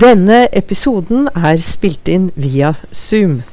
[0.00, 3.44] Denne episoden er spilt inn via Zoom.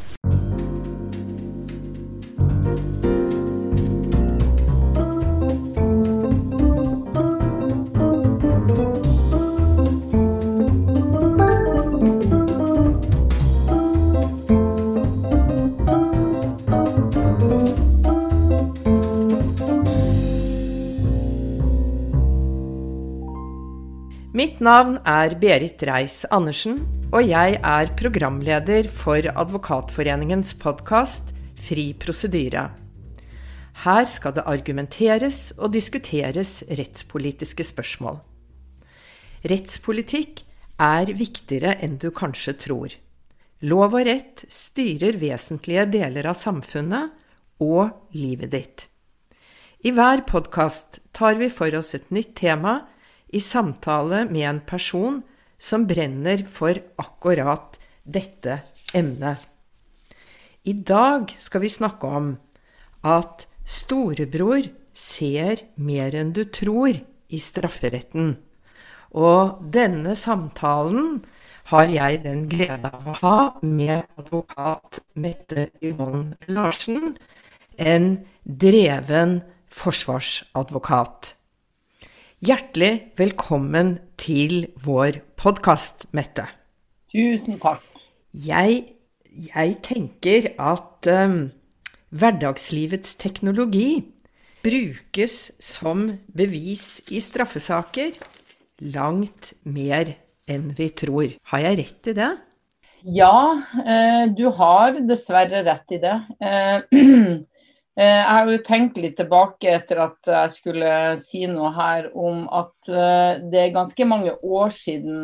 [24.62, 26.76] Mitt navn er Berit Reiss-Andersen,
[27.10, 32.68] og jeg er programleder for Advokatforeningens podkast Fri prosedyre.
[33.82, 38.22] Her skal det argumenteres og diskuteres rettspolitiske spørsmål.
[39.50, 40.46] Rettspolitikk
[40.78, 42.94] er viktigere enn du kanskje tror.
[43.66, 47.10] Lov og rett styrer vesentlige deler av samfunnet
[47.66, 48.88] og livet ditt.
[49.82, 52.84] I hver podkast tar vi for oss et nytt tema
[53.32, 55.22] i samtale med en person
[55.62, 58.62] som brenner for akkurat dette
[58.94, 59.40] emnet.
[60.64, 62.32] I dag skal vi snakke om
[63.08, 66.98] at storebror ser mer enn du tror
[67.32, 68.36] i strafferetten.
[69.18, 71.22] Og denne samtalen
[71.72, 77.16] har jeg den glede av å ha med advokat Mette Yvonne Larsen,
[77.78, 78.08] en
[78.44, 79.40] dreven
[79.72, 81.36] forsvarsadvokat.
[82.42, 86.48] Hjertelig velkommen til vår podkast, Mette.
[87.14, 87.84] Tusen takk.
[88.34, 88.80] Jeg,
[89.30, 91.36] jeg tenker at um,
[92.10, 94.02] hverdagslivets teknologi
[94.66, 98.18] brukes som bevis i straffesaker
[98.90, 100.16] langt mer
[100.50, 101.38] enn vi tror.
[101.54, 102.32] Har jeg rett i det?
[103.22, 103.38] Ja,
[103.86, 106.18] eh, du har dessverre rett i det.
[106.42, 106.90] Eh,
[108.08, 112.90] jeg har jo tenkt litt tilbake etter at jeg skulle si noe her om at
[112.90, 115.18] eh, det er ganske mange år siden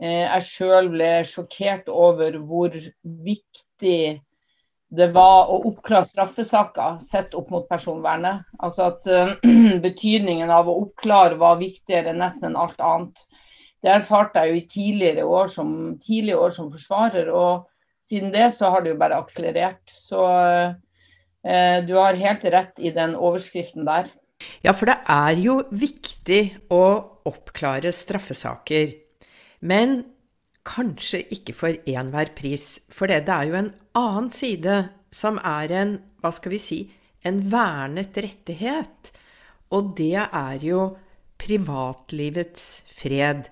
[0.00, 4.00] eh, jeg sjøl ble sjokkert over hvor viktig
[4.88, 8.46] det var å oppklare straffesaker sett opp mot personvernet.
[8.56, 9.08] Altså at
[9.86, 13.26] betydningen av å oppklare var viktigere enn nesten alt annet.
[13.84, 17.68] Det erfarte jeg jo i tidligere år som, tidligere år som forsvarer, og
[18.08, 19.84] siden det så har det jo bare akselerert.
[19.92, 20.74] Så Eh,
[21.88, 24.10] du har helt rett i den overskriften der.
[24.62, 26.82] Ja, for det er jo viktig å
[27.28, 28.92] oppklare straffesaker.
[29.64, 30.02] Men
[30.68, 32.76] kanskje ikke for enhver pris.
[32.92, 34.78] For det, det er jo en annen side
[35.14, 36.80] som er en, hva skal vi si,
[37.26, 39.12] en vernet rettighet.
[39.74, 40.84] Og det er jo
[41.38, 43.48] privatlivets fred.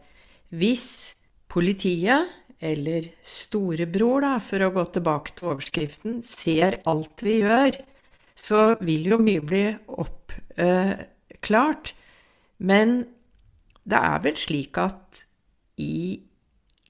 [0.50, 1.16] Hvis
[1.50, 2.30] politiet
[2.60, 7.78] eller storebror, da, for å gå tilbake til overskriften, ser alt vi gjør,
[8.36, 9.64] så vil jo mye bli
[9.96, 11.92] oppklart.
[11.92, 12.02] Eh,
[12.58, 12.92] Men
[13.84, 15.26] det er vel slik at
[15.76, 16.16] i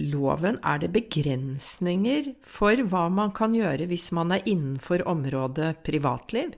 [0.06, 6.54] loven er det begrensninger for hva man kan gjøre hvis man er innenfor området privatliv?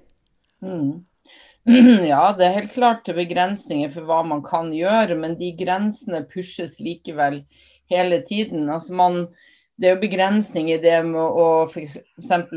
[0.60, 1.04] Mm.
[2.08, 6.78] Ja, det er helt klart begrensninger for hva man kan gjøre, men de grensene pushes
[6.80, 7.42] likevel
[7.90, 8.68] hele tiden.
[8.70, 9.20] Altså man,
[9.78, 11.98] det er jo begrensning i det med å f.eks.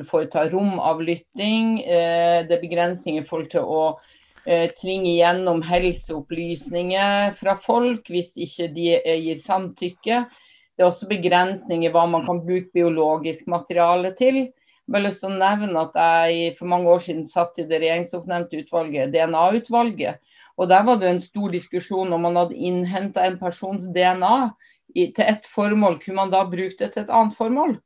[0.07, 1.81] foreta romavlytting.
[1.83, 3.83] Eh, det er begrensning i forhold til å
[4.45, 10.23] eh, tvinge gjennom helseopplysninger fra folk hvis ikke de eh, gir samtykke.
[10.71, 14.47] Det er også begrensning i hva man kan bruke biologisk materiale til.
[14.91, 17.77] Jeg har lyst til å nevne at jeg for mange år siden satt i det
[17.79, 20.17] regjeringsoppnevnte utvalget, DNA-utvalget.
[20.57, 24.51] Og Der var det en stor diskusjon om man hadde innhenta en persons DNA
[24.93, 27.77] til ett formål, kunne man da bruke det til et annet formål?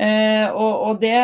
[0.00, 1.16] Eh, og, og, det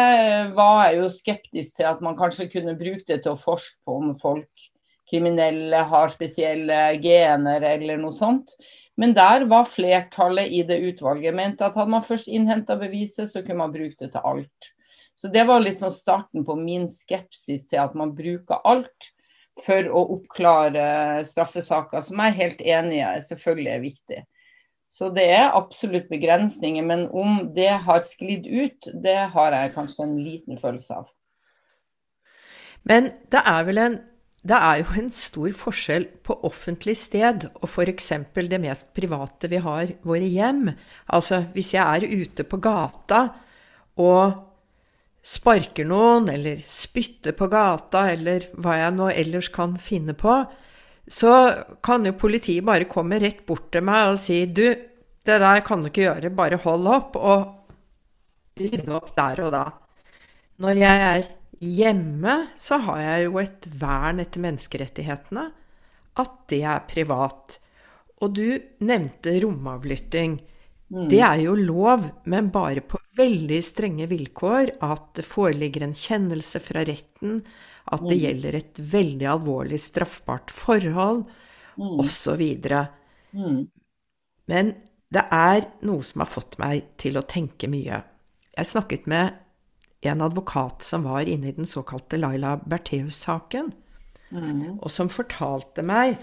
[0.56, 3.98] var jeg jo skeptisk til, at man kanskje kunne bruke det til å forske på
[4.00, 4.68] om folk
[5.12, 8.54] kriminelle har spesielle gener eller noe sånt.
[8.96, 13.42] Men der var flertallet i det utvalget mente at hadde man først innhenta beviset, så
[13.42, 14.72] kunne man bruke det til alt.
[15.16, 19.12] Så det var liksom starten på min skepsis til at man bruker alt
[19.60, 24.20] for å oppklare straffesaker, som jeg er helt enig i selvfølgelig er viktig.
[24.92, 30.05] Så det er absolutt begrensninger, men om det har sklidd ut, det har jeg kanskje
[30.05, 31.12] en liten følelse av.
[32.84, 34.00] Men det er vel en
[34.43, 38.08] det er jo en stor forskjell på offentlig sted og f.eks.
[38.34, 40.64] det mest private vi har, våre hjem.
[41.14, 43.20] Altså hvis jeg er ute på gata
[44.02, 44.40] og
[45.22, 50.40] sparker noen, eller spytter på gata, eller hva jeg nå ellers kan finne på,
[51.06, 51.32] så
[51.82, 54.66] kan jo politiet bare komme rett bort til meg og si Du,
[55.26, 56.32] det der kan du ikke gjøre.
[56.34, 59.64] Bare hold opp, og rydde opp der og da.
[60.62, 61.26] Når jeg er
[61.62, 65.48] hjemme, så har jeg jo et vern etter menneskerettighetene.
[66.20, 67.58] At det er privat.
[68.22, 68.46] Og du
[68.84, 70.36] nevnte romavlytting.
[70.92, 71.06] Mm.
[71.08, 74.76] Det er jo lov, men bare på veldig strenge vilkår.
[74.84, 77.40] At det foreligger en kjennelse fra retten,
[77.92, 78.22] at det mm.
[78.26, 81.25] gjelder et veldig alvorlig straffbart forhold,
[81.80, 81.96] mm.
[82.04, 82.44] osv.
[83.32, 83.62] Mm.
[84.52, 84.75] Men
[85.12, 88.00] det er noe som har fått meg til å tenke mye.
[88.56, 89.38] Jeg snakket med
[90.09, 93.70] en advokat som var inne i den såkalte Laila Bertheus-saken,
[94.31, 94.81] mm.
[94.81, 96.17] og som fortalte meg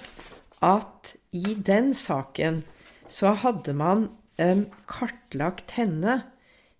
[0.65, 2.63] at i den saken
[3.09, 4.09] så hadde man
[4.41, 6.19] um, kartlagt henne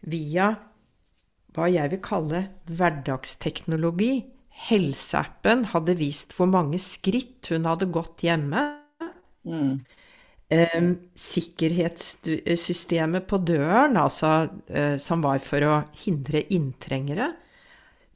[0.02, 0.52] via
[1.56, 4.26] hva jeg vil kalle hverdagsteknologi.
[4.70, 8.66] Helseappen hadde vist hvor mange skritt hun hadde gått hjemme.
[9.48, 9.80] Mm.
[10.50, 17.38] Sikkerhetssystemet på døren, altså eh, som var for å hindre inntrengere.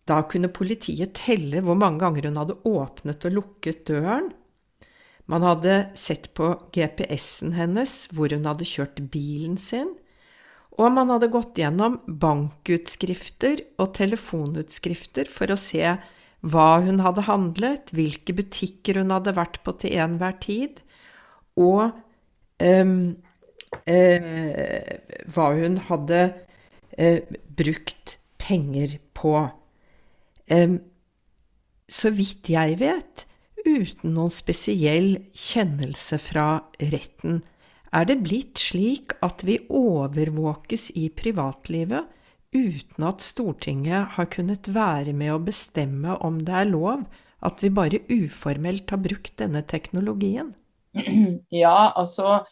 [0.10, 4.34] Da kunne politiet telle hvor mange ganger hun hadde åpnet og lukket døren.
[5.30, 9.94] Man hadde sett på GPS-en hennes hvor hun hadde kjørt bilen sin.
[10.82, 15.98] Og man hadde gått gjennom bankutskrifter og telefonutskrifter for å se
[16.44, 20.82] hva hun hadde handlet, hvilke butikker hun hadde vært på til enhver tid,
[21.62, 21.94] og
[25.34, 26.22] hva hun hadde
[27.00, 27.20] uh,
[27.58, 29.36] brukt penger på.
[31.94, 33.26] Så vidt jeg vet,
[33.64, 36.48] uten noen spesiell kjennelse fra
[36.92, 37.42] retten,
[37.94, 42.10] er det blitt slik at vi overvåkes i privatlivet
[42.54, 47.06] uten at Stortinget har kunnet være med å bestemme om det er lov,
[47.44, 50.54] at vi bare uformelt har brukt denne teknologien?
[51.64, 52.44] Ja, altså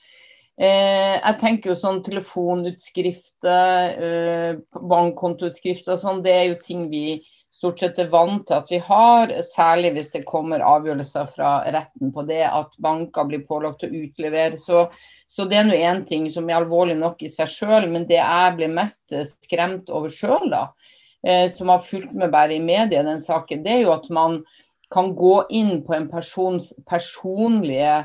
[0.57, 7.21] eh, Jeg tenker jo sånn telefonutskrifter, eh, bankkontoutskrifter og sånn, det er jo ting vi
[7.51, 12.13] stort sett er vant til at vi har, særlig hvis det kommer avgjørelser fra retten
[12.15, 14.57] på det at banker blir pålagt å utlevere.
[14.57, 14.85] Så,
[15.27, 18.21] så det er nå én ting som er alvorlig nok i seg sjøl, men det
[18.21, 20.63] jeg blir mest skremt over sjøl, da,
[21.27, 24.41] eh, som har fulgt med bare i media den saken, det er jo at man
[24.91, 27.97] kan gå inn på en persons personlige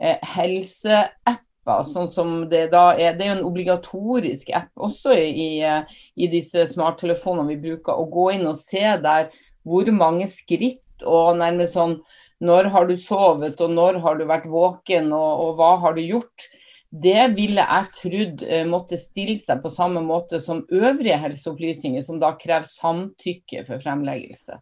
[0.00, 1.38] eh, helseapper.
[1.86, 6.64] Sånn som det da er, det er jo en obligatorisk app også i, i disse
[6.66, 7.94] smarttelefonene vi bruker.
[7.94, 9.28] Å gå inn og se der
[9.68, 12.00] hvor mange skritt og nærmest sånn
[12.40, 16.00] når har du sovet, og når har du vært våken, og, og hva har du
[16.00, 16.46] gjort?
[16.90, 22.18] Det ville jeg trodd eh, måtte stille seg på samme måte som øvrige helseopplysninger, som
[22.22, 24.56] da krever samtykke for fremleggelse.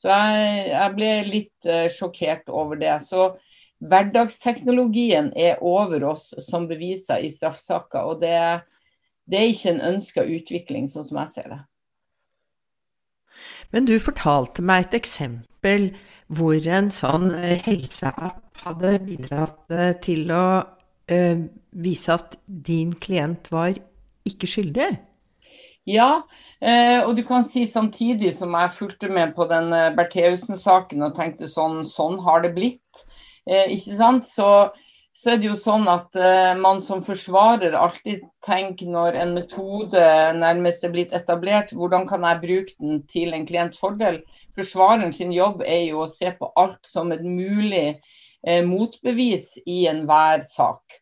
[0.00, 2.94] Så jeg, jeg ble litt uh, sjokkert over det.
[3.04, 3.34] Så
[3.84, 8.08] hverdagsteknologien er over oss som beviser i straffesaker.
[8.08, 8.36] Og det,
[9.28, 11.60] det er ikke en ønska utvikling, sånn som jeg ser det.
[13.70, 15.90] Men du fortalte meg et eksempel
[16.30, 20.44] hvor en sånn eh, helseapp hadde bidratt eh, til å
[21.10, 21.20] ø,
[21.82, 23.74] vise at din klient var
[24.28, 24.90] ikke skyldig?
[25.88, 26.22] Ja,
[26.60, 31.48] uh, og du kan si samtidig som jeg fulgte med på den Bertheussen-saken og tenkte
[31.48, 33.04] sånn, sånn har det blitt.
[33.48, 34.28] Eh, ikke sant?
[34.28, 34.50] Så,
[35.16, 36.14] så, er det jo sånn at
[36.60, 40.04] man som forsvarer alltid tenker når en metode
[40.36, 44.20] nærmest er blitt etablert, hvordan kan jeg bruke den til en klients fordel?
[44.56, 47.98] Forsvareren sin jobb er jo å se på alt som et mulig
[48.64, 51.00] motbevis i enhver sak.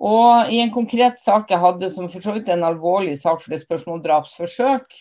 [0.00, 3.42] Og i en konkret sak jeg hadde, som for så vidt er en alvorlig sak
[3.42, 4.94] for det spørsmålet drapsforsøk,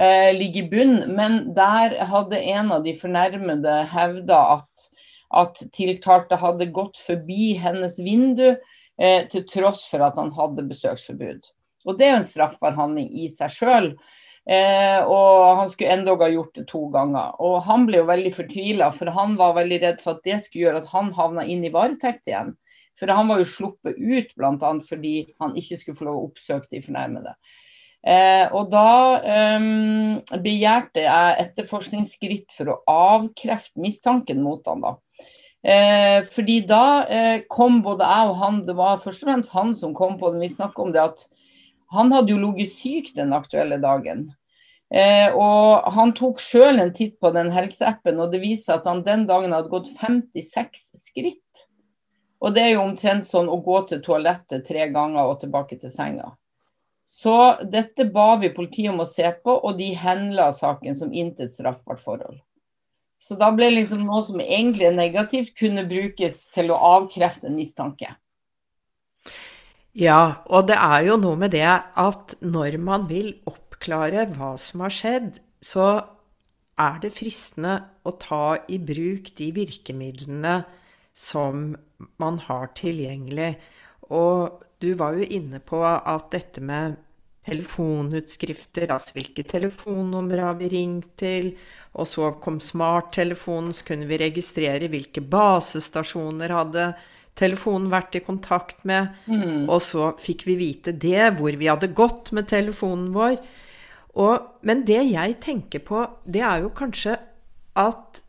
[0.00, 4.88] eh, ligger i bunn, men der hadde en av de fornærmede hevda at
[5.34, 11.50] at tiltalte hadde gått forbi hennes vindu eh, til tross for at han hadde besøksforbud.
[11.88, 13.90] Og Det er jo en straffbar handling i seg sjøl.
[14.48, 17.36] Eh, og han skulle endog ha gjort det to ganger.
[17.44, 20.68] Og Han ble jo veldig fortvila, for han var veldig redd for at det skulle
[20.68, 22.54] gjøre at han havna inn i varetekt igjen.
[22.98, 24.74] For han var jo sluppet ut bl.a.
[24.84, 27.34] fordi han ikke skulle få lov å oppsøke de fornærmede.
[28.06, 28.90] Eh, og da
[29.26, 29.68] eh,
[30.42, 34.96] begjærte jeg etterforskningsskritt for å avkrefte mistanken mot han da.
[35.66, 39.74] Eh, fordi da eh, kom både jeg og han, det var først og fremst han
[39.74, 41.26] som kom på det, vi snakker om det at
[41.94, 44.28] han hadde jo ligget syk den aktuelle dagen.
[44.88, 49.02] Eh, og han tok sjøl en titt på den helseappen, og det viser at han
[49.04, 51.67] den dagen hadde gått 56 skritt.
[52.38, 55.90] Og det er jo omtrent sånn å gå til toalettet tre ganger og tilbake til
[55.90, 56.32] senga.
[57.08, 57.34] Så
[57.72, 62.02] dette ba vi politiet om å se på, og de henla saken som intet straffbart
[62.02, 62.36] forhold.
[63.18, 67.56] Så da ble liksom noe som egentlig er negativt, kunne brukes til å avkrefte en
[67.58, 68.12] mistanke.
[69.98, 74.84] Ja, og det er jo noe med det at når man vil oppklare hva som
[74.84, 75.88] har skjedd, så
[76.78, 80.60] er det fristende å ta i bruk de virkemidlene
[81.18, 81.72] som
[82.22, 83.56] man har tilgjengelig.
[84.14, 86.96] Og du var jo inne på at dette med
[87.48, 91.52] telefonutskrifter, altså hvilke telefonnumre har vi ringt til,
[91.98, 96.90] og så kom smarttelefonen, så kunne vi registrere hvilke basestasjoner hadde
[97.38, 99.68] telefonen vært i kontakt med, Mm.
[99.70, 103.38] og så fikk vi vite det, hvor vi hadde gått med telefonen vår.
[104.18, 107.18] Og, men det jeg tenker på, det er jo kanskje
[107.76, 108.22] at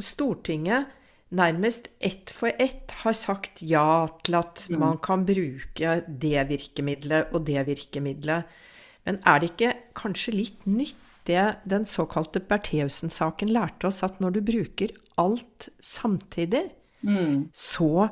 [0.00, 0.86] Stortinget
[1.30, 7.44] nærmest ett for ett har sagt ja til at man kan bruke det virkemidlet og
[7.46, 8.44] det virkemidlet.
[9.06, 10.96] Men er det ikke kanskje litt nytt
[11.28, 16.70] det den såkalte Bertheussen-saken lærte oss, at når du bruker alt samtidig,
[17.02, 17.48] Mm.
[17.54, 18.10] så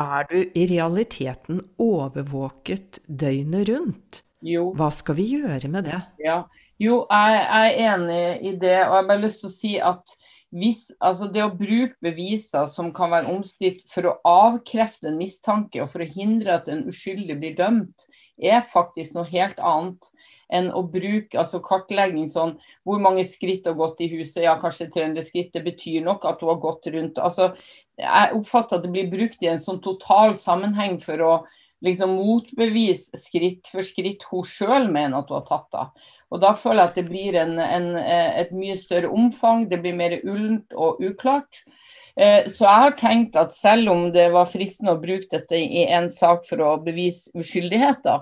[0.00, 4.22] er du i realiteten overvåket døgnet rundt.
[4.40, 4.70] Jo.
[4.72, 6.00] Hva skal vi gjøre med det?
[6.24, 6.42] Ja.
[6.80, 8.78] Jo, jeg, jeg er enig i det.
[8.86, 10.14] Og jeg har bare lyst til å si at
[10.50, 15.82] hvis, altså det å bruke beviser som kan være omstridt for å avkrefte en mistanke
[15.82, 18.08] og for å hindre at en uskyldig blir dømt,
[18.40, 20.10] er faktisk noe helt annet
[20.50, 24.42] enn å bruke altså kartlegging sånn Hvor mange skritt har gått i huset?
[24.46, 25.52] Ja, kanskje 300 skritt.
[25.54, 27.20] Det betyr nok at hun har gått rundt.
[27.22, 27.52] Altså,
[28.00, 31.32] jeg oppfatter at det blir brukt i en sånn total sammenheng for å
[31.84, 36.08] liksom motbevise skritt for skritt hun sjøl mener at hun har tatt av.
[36.30, 39.96] Og Da føler jeg at det blir en, en, et mye større omfang, det blir
[39.98, 41.64] mer ullent og uklart.
[42.16, 45.86] Eh, Så jeg har tenkt at selv om det var fristende å bruke dette i
[45.88, 48.20] en sak for å bevise uskyldighet, da,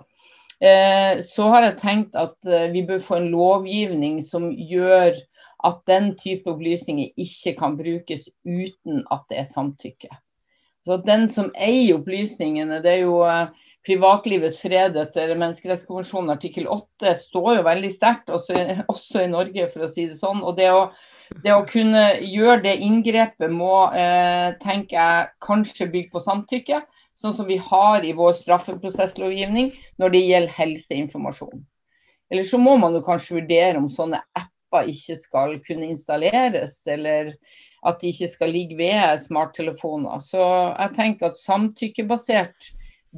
[0.61, 5.19] eh, så har jeg tenkt at eh, vi bør få en lovgivning som gjør
[5.67, 10.11] at den type opplysninger ikke kan brukes uten at det er samtykke.
[10.89, 13.51] Så Den som eier opplysningene, det er jo eh,
[13.85, 18.57] privatlivets fred etter menneskerettskonvensjonen artikkel 8 står jo veldig sterkt, også,
[18.95, 20.41] også, i Norge, for å si det sånn.
[20.41, 20.87] Og det å,
[21.45, 26.83] det å kunne gjøre det inngrepet må, eh, tenker jeg, kanskje bygge på samtykke,
[27.19, 31.67] sånn som vi har i vår straffeprosesslovgivning når det gjelder helseinformasjon.
[32.33, 37.35] Eller så må man jo kanskje vurdere om sånne apper ikke skal kunne installeres, eller
[37.87, 40.21] at de ikke skal ligge ved smarttelefoner.
[40.25, 40.43] Så
[40.75, 42.73] jeg tenker at samtykkebasert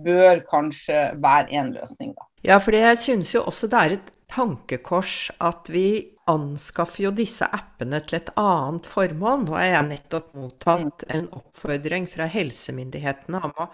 [0.05, 2.27] bør kanskje være en løsning, da.
[2.47, 5.87] Ja, for jeg synes jo også det er et tankekors at vi
[6.31, 9.45] anskaffer jo disse appene til et annet formål.
[9.47, 13.69] Nå har jeg nettopp mottatt en oppfordring fra helsemyndighetene om å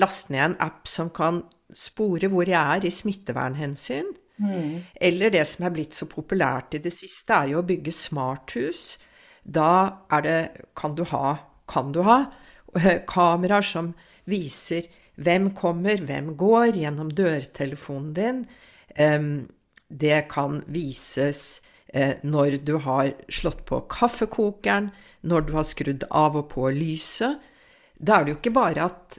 [0.00, 1.42] laste ned en app som kan
[1.76, 4.10] spore hvor jeg er i smittevernhensyn.
[4.40, 4.80] Mm.
[4.96, 8.94] Eller det som er blitt så populært i det siste, er jo å bygge smarthus.
[9.44, 10.40] Da er det,
[10.76, 11.36] kan du ha,
[11.70, 12.24] kan du ha
[13.10, 13.94] kameraer som
[14.30, 14.86] viser
[15.20, 18.44] hvem kommer, hvem går, gjennom dørtelefonen din.
[19.90, 21.60] Det kan vises
[22.22, 24.92] når du har slått på kaffekokeren,
[25.26, 27.40] når du har skrudd av og på lyset.
[27.98, 29.18] Da er det jo ikke bare at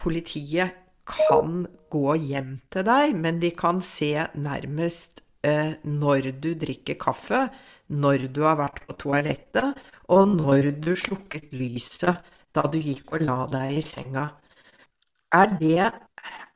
[0.00, 5.22] politiet kan gå hjem til deg, men de kan se nærmest
[5.84, 7.46] når du drikker kaffe,
[7.88, 9.74] når du har vært på toalettet,
[10.08, 12.22] og når du slukket lyset
[12.54, 14.28] da du gikk og la deg i senga.
[15.36, 15.80] Er det,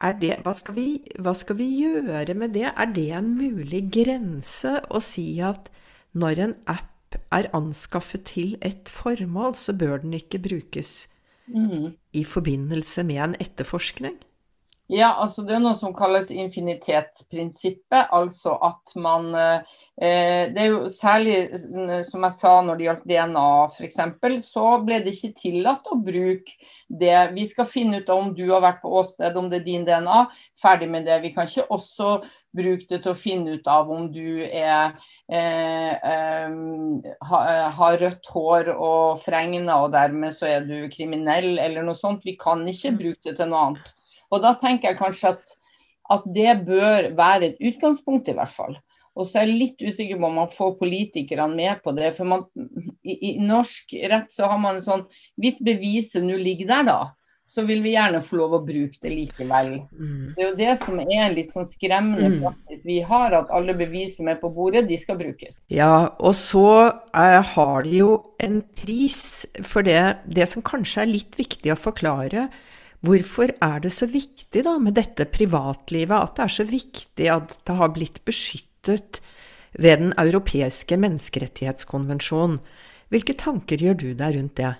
[0.08, 0.86] er det hva, skal vi,
[1.18, 2.68] hva skal vi gjøre med det?
[2.70, 5.68] Er det en mulig grense å si at
[6.14, 11.08] når en app er anskaffet til et formål, så bør den ikke brukes
[11.48, 11.96] Mm.
[12.12, 14.18] i forbindelse med en etterforskning?
[14.88, 19.74] Ja, altså det er noe som kalles infinitetsprinsippet, altså at man eh,
[20.48, 21.34] Det er jo særlig,
[22.08, 23.98] som jeg sa når det gjaldt DNA f.eks.,
[24.46, 26.56] så ble det ikke tillatt å bruke
[26.88, 27.18] det.
[27.34, 30.22] Vi skal finne ut om du har vært på åsted, om det er din DNA.
[30.62, 31.20] Ferdig med det.
[31.26, 32.14] Vi kan ikke også
[32.56, 34.96] bruke det til å finne ut av om du er
[35.28, 41.98] eh, eh, har rødt hår og fregner, og dermed så er du kriminell, eller noe
[41.98, 42.24] sånt.
[42.24, 43.94] Vi kan ikke bruke det til noe annet.
[44.32, 45.56] Og da tenker jeg kanskje at,
[46.14, 48.78] at det bør være et utgangspunkt, i hvert fall.
[49.18, 52.12] Og så er jeg litt usikker på om man får politikerne med på det.
[52.14, 52.44] For man,
[53.02, 55.06] i, i, norsk rett så har man en sånn
[55.40, 56.98] Hvis beviset nå ligger der, da,
[57.48, 59.70] så vil vi gjerne få lov å bruke det likevel.
[59.88, 60.34] Mm.
[60.36, 62.38] Det er jo det som er en litt sånn skremmende Mm.
[62.44, 65.62] praksis vi har, at alle bevis som er på bordet, de skal brukes.
[65.72, 71.14] Ja, og så er, har de jo en pris for det, det som kanskje er
[71.16, 72.50] litt viktig å forklare.
[73.04, 77.54] Hvorfor er det så viktig da med dette privatlivet, at det er så viktig at
[77.68, 79.20] det har blitt beskyttet
[79.78, 82.58] ved Den europeiske menneskerettighetskonvensjon?
[83.08, 84.74] Hvilke tanker gjør du deg rundt det?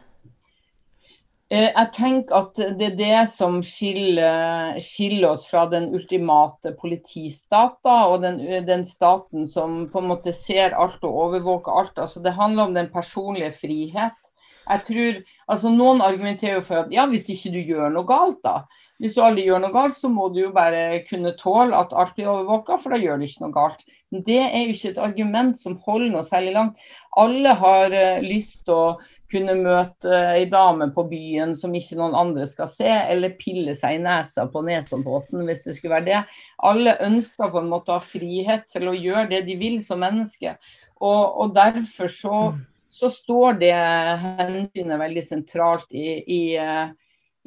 [1.51, 7.79] Eh, Jeg tenker at det er det som skiller, skiller oss fra den ultimate politistat,
[7.87, 11.99] og den, den staten som på en måte ser alt og overvåker alt.
[11.99, 14.35] Altså, det handler om den personlige frihet.
[14.69, 18.41] Jeg tror, altså Noen argumenterer jo for at ja, hvis ikke du gjør noe galt,
[18.45, 18.67] da,
[18.99, 22.17] Hvis du aldri gjør noe galt, så må du jo bare kunne tåle at alt
[22.17, 23.85] blir overvåka, for da gjør du ikke noe galt.
[24.11, 26.81] Men det er jo ikke et argument som holder noe særlig langt.
[27.15, 28.97] Alle har uh, lyst til å
[29.31, 34.01] kunne møte uh, dame på byen som ikke noen andre skal se, eller pille seg
[34.01, 36.25] i nesa på Nesoddbåten, hvis det skulle være det.
[36.67, 40.03] Alle ønsker på en måte å ha frihet til å gjøre det de vil som
[40.03, 40.59] menneske.
[40.99, 42.63] Og, og derfor så, mm.
[42.99, 46.89] Så, står det hensynet veldig sentralt i, i uh,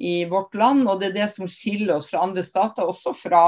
[0.02, 0.88] i vårt land.
[0.90, 3.46] Og det er det som skiller oss fra andre stater, også fra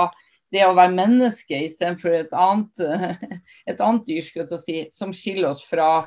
[0.54, 2.84] det å være menneske istedenfor et annet,
[3.70, 6.06] et annet dyr, si, som skiller oss fra,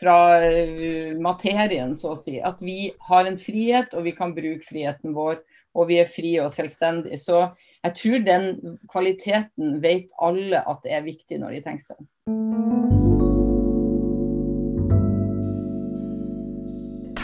[0.00, 2.40] fra eh, materien, så å si.
[2.40, 5.38] At vi har en frihet, og vi kan bruke friheten vår,
[5.76, 7.20] og vi er frie og selvstendige.
[7.20, 7.44] Så
[7.84, 8.50] jeg tror den
[8.90, 12.95] kvaliteten vet alle at det er viktig når de tenker seg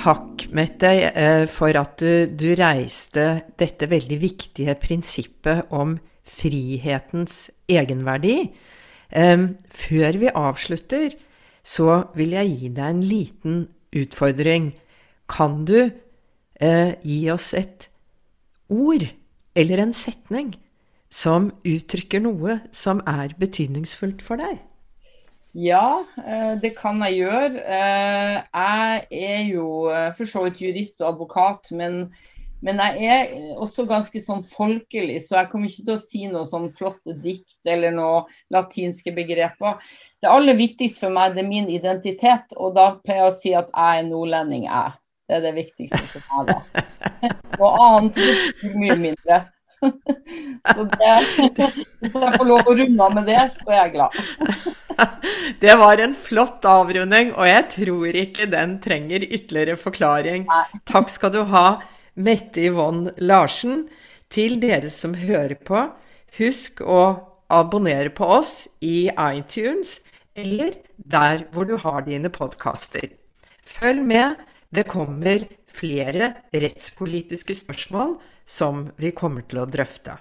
[0.03, 3.27] takk, Mette, eh, for at du, du, reiste
[3.61, 8.37] dette veldig viktige prinsippet om frihetens egenverdi.
[9.13, 11.13] Før vi avslutter,
[11.63, 13.59] så vil jeg gi deg en liten
[13.93, 14.71] utfordring.
[15.29, 17.89] Kan du eh, gi oss et
[18.73, 19.05] ord
[19.53, 20.55] eller en setning
[21.13, 24.63] som uttrykker noe som er betydningsfullt for deg?
[25.53, 27.61] Ja, eh, det kan jeg gjøre.
[27.61, 32.07] Eh, jeg er jo eh, for så vidt jurist og advokat, men,
[32.65, 36.49] men, jeg er også ganske sånn folkelig, så jeg kommer ikke til å si noe
[36.49, 39.77] sånn flotte dikt eller noe latinske begreper.
[40.25, 43.57] Det aller viktigste for meg det er min identitet, og da pleier jeg å si
[43.59, 44.99] at jeg er nordlending, jeg.
[45.29, 46.55] Det er det viktigste for meg.
[46.57, 46.87] da.
[47.61, 49.45] Noe annet betyr mye mindre.
[50.73, 51.13] Så det,
[52.01, 54.81] hvis jeg får lov å runde av med det, så er jeg glad.
[55.63, 60.47] Det var en flott avrunding, og jeg tror ikke den trenger ytterligere forklaring.
[60.89, 61.67] Takk skal du ha,
[62.15, 63.87] Mette Yvonne Larsen.
[64.33, 65.85] Til dere som hører på,
[66.39, 67.03] husk å
[67.53, 69.99] abonnere på oss i iTunes
[70.33, 73.11] eller der hvor du har dine podkaster.
[73.69, 74.41] Følg med,
[74.73, 78.17] det kommer flere rettspolitiske spørsmål
[78.49, 80.17] som vi kommer til å drøfte.